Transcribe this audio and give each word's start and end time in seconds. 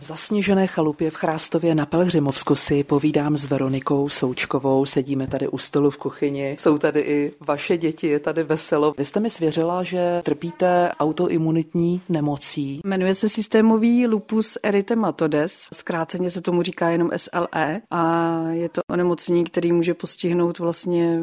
V 0.00 0.04
zasněžené 0.04 0.66
chalupě 0.66 1.10
v 1.10 1.14
Chrástově 1.14 1.74
na 1.74 1.86
Pelhřimovsku 1.86 2.54
si 2.54 2.84
povídám 2.84 3.36
s 3.36 3.44
Veronikou 3.44 4.08
Součkovou. 4.08 4.86
Sedíme 4.86 5.26
tady 5.26 5.48
u 5.48 5.58
stolu 5.58 5.90
v 5.90 5.96
kuchyni. 5.96 6.56
Jsou 6.60 6.78
tady 6.78 7.00
i 7.00 7.32
vaše 7.40 7.76
děti, 7.76 8.06
je 8.06 8.18
tady 8.18 8.42
veselo. 8.42 8.94
Vy 8.98 9.04
jste 9.04 9.20
mi 9.20 9.30
svěřila, 9.30 9.82
že 9.82 10.22
trpíte 10.24 10.90
autoimunitní 11.00 12.00
nemocí. 12.08 12.80
Jmenuje 12.84 13.14
se 13.14 13.28
systémový 13.28 14.06
lupus 14.06 14.58
erythematodes. 14.62 15.68
Zkráceně 15.72 16.30
se 16.30 16.40
tomu 16.40 16.62
říká 16.62 16.90
jenom 16.90 17.10
SLE 17.16 17.80
a 17.90 18.42
je 18.50 18.68
to 18.68 18.80
onemocnění, 18.90 19.44
který 19.44 19.72
může 19.72 19.94
postihnout 19.94 20.58
vlastně 20.58 21.20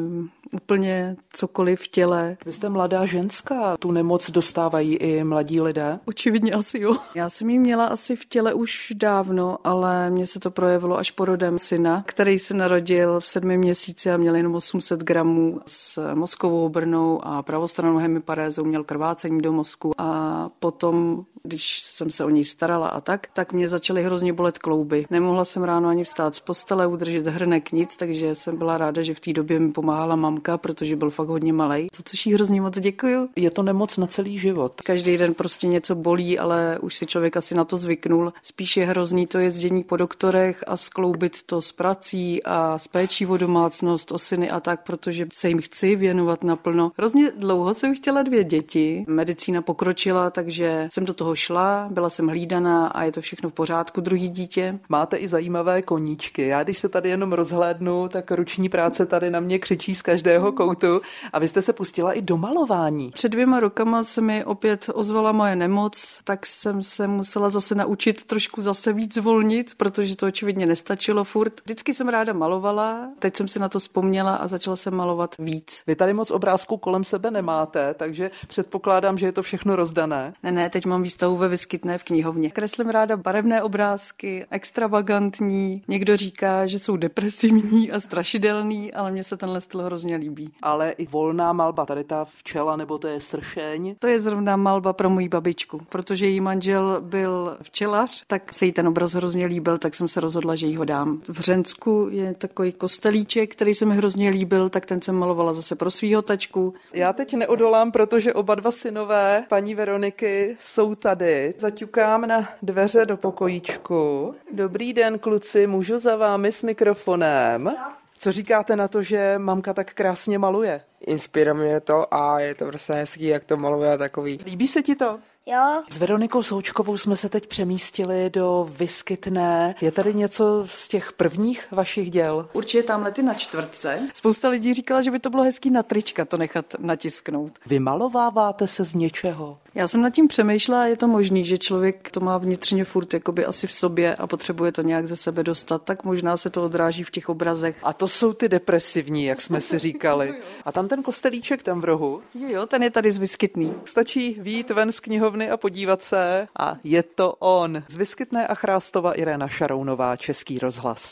úplně 0.52 1.16
cokoliv 1.32 1.80
v 1.80 1.88
těle. 1.88 2.36
Vy 2.46 2.52
jste 2.52 2.68
mladá 2.68 3.06
ženská, 3.06 3.76
tu 3.76 3.90
nemoc 3.90 4.30
dostávají 4.30 4.96
i 4.96 5.24
mladí 5.24 5.60
lidé? 5.60 5.98
Očividně 6.04 6.52
asi 6.52 6.80
jo. 6.80 6.96
Já 7.14 7.30
jsem 7.30 7.50
ji 7.50 7.58
měla 7.58 7.86
asi 7.86 8.16
v 8.16 8.26
těle 8.26 8.54
už 8.54 8.92
dávno, 8.96 9.58
ale 9.64 10.10
mně 10.10 10.26
se 10.26 10.40
to 10.40 10.50
projevilo 10.50 10.98
až 10.98 11.10
porodem 11.10 11.58
syna, 11.58 12.04
který 12.06 12.38
se 12.38 12.54
narodil 12.54 13.20
v 13.20 13.26
sedmi 13.26 13.58
měsíci 13.58 14.10
a 14.10 14.16
měl 14.16 14.36
jenom 14.36 14.54
800 14.54 15.00
gramů 15.00 15.60
s 15.66 16.14
mozkovou 16.14 16.68
brnou 16.68 17.20
a 17.24 17.42
pravostranou 17.42 17.96
hemiparézou, 17.96 18.64
měl 18.64 18.84
krvácení 18.84 19.42
do 19.42 19.52
mozku 19.52 19.92
a 19.98 20.50
potom 20.58 21.24
když 21.42 21.82
jsem 21.82 22.10
se 22.10 22.24
o 22.24 22.30
něj 22.30 22.44
starala 22.44 22.88
a 22.88 23.00
tak, 23.00 23.26
tak 23.32 23.52
mě 23.52 23.68
začaly 23.68 24.02
hrozně 24.02 24.32
bolet 24.32 24.58
klouby. 24.58 25.06
Nemohla 25.10 25.44
jsem 25.44 25.64
ráno 25.64 25.88
ani 25.88 26.04
vstát 26.04 26.34
z 26.34 26.40
postele, 26.40 26.86
udržet 26.86 27.26
hrnek 27.26 27.72
nic, 27.72 27.96
takže 27.96 28.34
jsem 28.34 28.56
byla 28.56 28.78
ráda, 28.78 29.02
že 29.02 29.14
v 29.14 29.20
té 29.20 29.32
době 29.32 29.60
mi 29.60 29.72
pomáhala 29.72 30.16
mamka, 30.38 30.58
protože 30.58 30.96
byl 30.96 31.10
fakt 31.10 31.28
hodně 31.28 31.52
malý. 31.52 31.88
Za 31.96 32.02
což 32.04 32.26
jí 32.26 32.34
hrozně 32.34 32.60
moc 32.60 32.78
děkuju. 32.78 33.28
Je 33.36 33.50
to 33.50 33.62
nemoc 33.62 33.96
na 33.96 34.06
celý 34.06 34.38
život. 34.38 34.80
Každý 34.82 35.16
den 35.16 35.34
prostě 35.34 35.66
něco 35.66 35.94
bolí, 35.94 36.38
ale 36.38 36.78
už 36.80 36.94
si 36.94 37.06
člověk 37.06 37.36
asi 37.36 37.54
na 37.54 37.64
to 37.64 37.76
zvyknul. 37.76 38.32
Spíš 38.42 38.76
je 38.76 38.86
hrozný 38.86 39.26
to 39.26 39.38
jezdění 39.38 39.84
po 39.84 39.96
doktorech 39.96 40.64
a 40.66 40.76
skloubit 40.76 41.42
to 41.42 41.62
s 41.62 41.72
prací 41.72 42.42
a 42.44 42.78
s 42.78 42.88
péčí 42.88 43.26
o 43.26 43.36
domácnost, 43.36 44.12
o 44.12 44.18
syny 44.18 44.50
a 44.50 44.60
tak, 44.60 44.82
protože 44.82 45.26
se 45.32 45.48
jim 45.48 45.60
chci 45.60 45.96
věnovat 45.96 46.44
naplno. 46.44 46.92
Hrozně 46.98 47.32
dlouho 47.36 47.74
jsem 47.74 47.94
chtěla 47.94 48.22
dvě 48.22 48.44
děti. 48.44 49.04
Medicína 49.08 49.62
pokročila, 49.62 50.30
takže 50.30 50.88
jsem 50.92 51.04
do 51.04 51.14
toho 51.14 51.36
šla, 51.36 51.88
byla 51.90 52.10
jsem 52.10 52.28
hlídaná 52.28 52.86
a 52.86 53.02
je 53.02 53.12
to 53.12 53.20
všechno 53.20 53.50
v 53.50 53.52
pořádku, 53.52 54.00
druhý 54.00 54.28
dítě. 54.28 54.78
Máte 54.88 55.16
i 55.16 55.28
zajímavé 55.28 55.82
koníčky. 55.82 56.46
Já 56.46 56.62
když 56.62 56.78
se 56.78 56.88
tady 56.88 57.08
jenom 57.08 57.32
rozhlédnu, 57.32 58.08
tak 58.08 58.30
ruční 58.30 58.68
práce 58.68 59.06
tady 59.06 59.30
na 59.30 59.40
mě 59.40 59.58
křičí 59.58 59.94
z 59.94 60.02
každého 60.28 60.52
koutu 60.52 61.00
a 61.32 61.38
vy 61.38 61.48
jste 61.48 61.62
se 61.62 61.72
pustila 61.72 62.12
i 62.12 62.22
do 62.22 62.36
malování. 62.36 63.10
Před 63.10 63.28
dvěma 63.28 63.60
rokama 63.60 64.04
se 64.04 64.20
mi 64.20 64.44
opět 64.44 64.90
ozvala 64.94 65.32
moje 65.32 65.56
nemoc, 65.56 66.20
tak 66.24 66.46
jsem 66.46 66.82
se 66.82 67.06
musela 67.08 67.48
zase 67.48 67.74
naučit 67.74 68.24
trošku 68.24 68.60
zase 68.60 68.92
víc 68.92 69.14
zvolnit, 69.14 69.72
protože 69.76 70.16
to 70.16 70.26
očividně 70.26 70.66
nestačilo 70.66 71.24
furt. 71.24 71.60
Vždycky 71.64 71.94
jsem 71.94 72.08
ráda 72.08 72.32
malovala, 72.32 73.08
teď 73.18 73.36
jsem 73.36 73.48
si 73.48 73.58
na 73.58 73.68
to 73.68 73.78
vzpomněla 73.78 74.36
a 74.36 74.46
začala 74.46 74.76
jsem 74.76 74.94
malovat 74.94 75.34
víc. 75.38 75.82
Vy 75.86 75.96
tady 75.96 76.12
moc 76.12 76.30
obrázků 76.30 76.76
kolem 76.76 77.04
sebe 77.04 77.30
nemáte, 77.30 77.94
takže 77.94 78.30
předpokládám, 78.48 79.18
že 79.18 79.26
je 79.26 79.32
to 79.32 79.42
všechno 79.42 79.76
rozdané. 79.76 80.34
Ne, 80.42 80.52
ne, 80.52 80.70
teď 80.70 80.86
mám 80.86 81.02
výstavu 81.02 81.36
ve 81.36 81.48
Vyskytné 81.48 81.98
v 81.98 82.04
knihovně. 82.04 82.50
Kreslím 82.50 82.88
ráda 82.88 83.16
barevné 83.16 83.62
obrázky, 83.62 84.46
extravagantní. 84.50 85.82
Někdo 85.88 86.16
říká, 86.16 86.66
že 86.66 86.78
jsou 86.78 86.96
depresivní 86.96 87.92
a 87.92 88.00
strašidelný, 88.00 88.92
ale 88.92 89.10
mně 89.10 89.24
se 89.24 89.36
tenhle 89.36 89.60
styl 89.60 89.82
hrozně 89.82 90.17
líbí. 90.18 90.52
Ale 90.62 90.90
i 90.90 91.06
volná 91.06 91.52
malba, 91.52 91.86
tady 91.86 92.04
ta 92.04 92.24
včela 92.24 92.76
nebo 92.76 92.98
to 92.98 93.06
je 93.06 93.20
sršeň. 93.20 93.94
To 93.98 94.06
je 94.06 94.20
zrovna 94.20 94.56
malba 94.56 94.92
pro 94.92 95.10
moji 95.10 95.28
babičku, 95.28 95.80
protože 95.88 96.26
její 96.26 96.40
manžel 96.40 97.00
byl 97.00 97.56
včelař, 97.62 98.24
tak 98.26 98.54
se 98.54 98.66
jí 98.66 98.72
ten 98.72 98.88
obraz 98.88 99.12
hrozně 99.12 99.46
líbil, 99.46 99.78
tak 99.78 99.94
jsem 99.94 100.08
se 100.08 100.20
rozhodla, 100.20 100.54
že 100.54 100.66
jí 100.66 100.76
ho 100.76 100.84
dám. 100.84 101.20
V 101.28 101.40
Řensku 101.40 102.08
je 102.10 102.34
takový 102.34 102.72
kostelíček, 102.72 103.52
který 103.52 103.74
se 103.74 103.84
mi 103.84 103.94
hrozně 103.94 104.30
líbil, 104.30 104.68
tak 104.68 104.86
ten 104.86 105.02
jsem 105.02 105.16
malovala 105.16 105.54
zase 105.54 105.76
pro 105.76 105.90
svýho 105.90 106.22
tačku. 106.22 106.74
Já 106.92 107.12
teď 107.12 107.34
neodolám, 107.34 107.92
protože 107.92 108.34
oba 108.34 108.54
dva 108.54 108.70
synové 108.70 109.44
paní 109.48 109.74
Veroniky 109.74 110.56
jsou 110.60 110.94
tady. 110.94 111.54
Zaťukám 111.58 112.26
na 112.28 112.48
dveře 112.62 113.06
do 113.06 113.16
pokojíčku. 113.16 114.34
Dobrý 114.52 114.92
den, 114.92 115.18
kluci, 115.18 115.66
můžu 115.66 115.98
za 115.98 116.16
vámi 116.16 116.52
s 116.52 116.62
mikrofonem? 116.62 117.70
Co 118.18 118.32
říkáte 118.32 118.76
na 118.76 118.88
to, 118.88 119.02
že 119.02 119.34
mamka 119.38 119.74
tak 119.74 119.94
krásně 119.94 120.38
maluje? 120.38 120.80
Inspiruje 121.00 121.54
mě 121.54 121.80
to 121.80 122.14
a 122.14 122.40
je 122.40 122.54
to 122.54 122.66
prostě 122.66 122.92
hezký, 122.92 123.24
jak 123.24 123.44
to 123.44 123.56
maluje 123.56 123.98
takový. 123.98 124.40
Líbí 124.44 124.68
se 124.68 124.82
ti 124.82 124.94
to? 124.94 125.18
Jo. 125.46 125.82
S 125.90 125.98
Veronikou 125.98 126.42
Součkovou 126.42 126.96
jsme 126.96 127.16
se 127.16 127.28
teď 127.28 127.46
přemístili 127.46 128.30
do 128.30 128.70
Vyskytné. 128.72 129.74
Je 129.80 129.92
tady 129.92 130.14
něco 130.14 130.66
z 130.66 130.88
těch 130.88 131.12
prvních 131.12 131.72
vašich 131.72 132.10
děl? 132.10 132.48
Určitě 132.52 132.82
tamhle 132.82 133.12
ty 133.12 133.22
na 133.22 133.34
čtvrtce. 133.34 134.00
Spousta 134.14 134.48
lidí 134.48 134.74
říkala, 134.74 135.02
že 135.02 135.10
by 135.10 135.18
to 135.18 135.30
bylo 135.30 135.42
hezký 135.42 135.70
na 135.70 135.82
trička 135.82 136.24
to 136.24 136.36
nechat 136.36 136.66
natisknout. 136.78 137.58
Vymalováváte 137.66 138.66
se 138.66 138.84
z 138.84 138.94
něčeho? 138.94 139.58
Já 139.78 139.88
jsem 139.88 140.02
nad 140.02 140.10
tím 140.10 140.28
přemýšlela, 140.28 140.86
je 140.86 140.96
to 140.96 141.08
možný, 141.08 141.44
že 141.44 141.58
člověk 141.58 142.10
to 142.10 142.20
má 142.20 142.38
vnitřně 142.38 142.84
furt 142.84 143.14
jakoby 143.14 143.44
asi 143.44 143.66
v 143.66 143.72
sobě 143.72 144.16
a 144.16 144.26
potřebuje 144.26 144.72
to 144.72 144.82
nějak 144.82 145.06
ze 145.06 145.16
sebe 145.16 145.42
dostat, 145.42 145.82
tak 145.82 146.04
možná 146.04 146.36
se 146.36 146.50
to 146.50 146.64
odráží 146.64 147.04
v 147.04 147.10
těch 147.10 147.28
obrazech. 147.28 147.76
A 147.82 147.92
to 147.92 148.08
jsou 148.08 148.32
ty 148.32 148.48
depresivní, 148.48 149.24
jak 149.24 149.40
jsme 149.40 149.60
si 149.60 149.78
říkali. 149.78 150.34
A 150.64 150.72
tam 150.72 150.88
ten 150.88 151.02
kostelíček 151.02 151.62
tam 151.62 151.80
v 151.80 151.84
rohu? 151.84 152.22
Jo, 152.34 152.48
jo, 152.48 152.66
ten 152.66 152.82
je 152.82 152.90
tady 152.90 153.12
zvyskytný. 153.12 153.74
Stačí 153.84 154.36
výjít 154.40 154.70
ven 154.70 154.92
z 154.92 155.00
knihovny 155.00 155.50
a 155.50 155.56
podívat 155.56 156.02
se 156.02 156.48
a 156.58 156.76
je 156.84 157.02
to 157.02 157.34
on. 157.38 157.82
Z 157.88 157.96
Vyskytné 157.96 158.46
a 158.46 158.54
Chrástova 158.54 159.12
Irena 159.12 159.48
Šarounová, 159.48 160.16
Český 160.16 160.58
rozhlas. 160.58 161.06